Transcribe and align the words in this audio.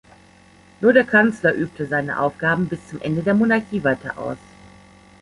Nur 0.79 0.93
der 0.93 1.03
Kanzler 1.03 1.53
übte 1.53 1.85
seine 1.85 2.17
Aufgaben 2.19 2.67
bis 2.67 2.87
zum 2.89 2.99
Ende 3.03 3.21
der 3.21 3.35
Monarchie 3.35 3.83
weiter 3.83 4.17
aus. 4.17 4.37